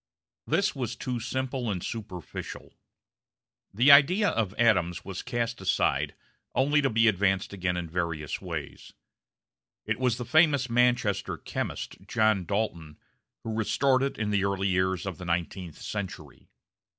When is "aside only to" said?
5.61-6.89